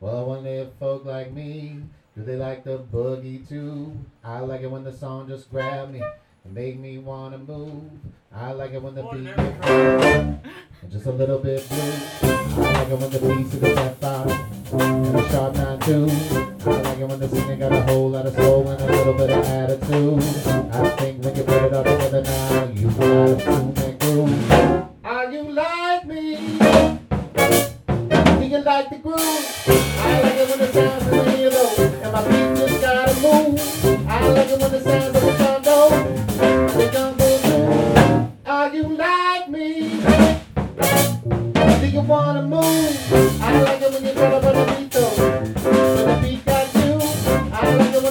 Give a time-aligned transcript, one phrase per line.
[0.00, 1.80] Well, I wonder if folk like me,
[2.16, 3.98] do they like the boogie too?
[4.22, 6.00] I like it when the song just grab me
[6.44, 7.82] and make me wanna move.
[8.32, 10.40] I like it when the beat gets and
[10.88, 11.92] just a little bit blue.
[12.22, 14.30] I like it when the beats is a five
[14.80, 16.08] and a sharp nine two.
[16.70, 19.14] I like it when the singing got a whole lot of soul and a little
[19.14, 20.22] bit of attitude.
[20.72, 23.87] I think when you put it all together now, you got a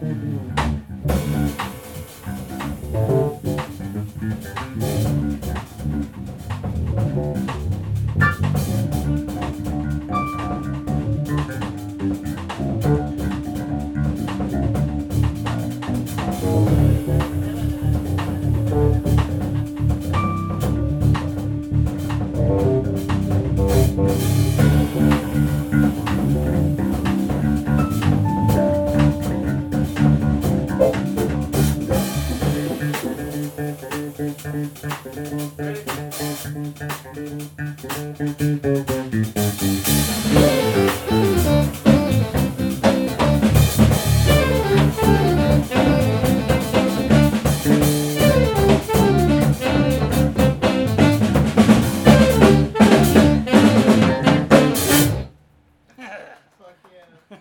[0.00, 0.37] Mm-hmm.
[34.18, 34.46] thank
[42.34, 42.37] you